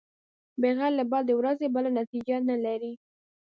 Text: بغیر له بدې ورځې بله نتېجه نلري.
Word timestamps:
بغیر 0.61 0.91
له 0.99 1.03
بدې 1.11 1.33
ورځې 1.37 1.67
بله 1.75 1.89
نتېجه 1.99 2.37
نلري. 2.49 2.93